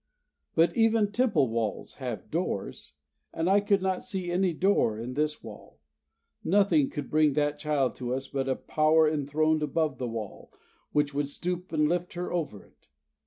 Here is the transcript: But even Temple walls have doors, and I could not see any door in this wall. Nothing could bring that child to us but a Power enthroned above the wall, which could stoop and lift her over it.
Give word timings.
But 0.55 0.75
even 0.75 1.11
Temple 1.11 1.47
walls 1.49 1.97
have 2.01 2.31
doors, 2.31 2.93
and 3.31 3.47
I 3.47 3.59
could 3.59 3.83
not 3.83 4.01
see 4.01 4.31
any 4.31 4.51
door 4.51 4.97
in 4.97 5.13
this 5.13 5.43
wall. 5.43 5.77
Nothing 6.43 6.89
could 6.89 7.07
bring 7.07 7.33
that 7.33 7.59
child 7.59 7.95
to 7.97 8.15
us 8.15 8.27
but 8.27 8.49
a 8.49 8.55
Power 8.55 9.07
enthroned 9.07 9.61
above 9.61 9.99
the 9.99 10.07
wall, 10.09 10.51
which 10.91 11.11
could 11.11 11.27
stoop 11.27 11.71
and 11.71 11.87
lift 11.87 12.13
her 12.13 12.33
over 12.33 12.65
it. 12.65 12.87